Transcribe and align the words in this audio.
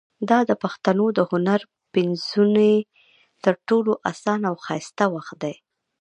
دا 0.29 0.39
د 0.49 0.51
پښتنو 0.63 1.05
د 1.17 1.19
هنر 1.31 1.61
پنځونې 1.93 2.73
تر 3.43 3.53
ټولو 3.67 3.91
اسانه 4.11 4.45
او 4.51 4.55
ښایسته 4.65 5.05
وخت 5.15 5.35
دی. 5.43 5.53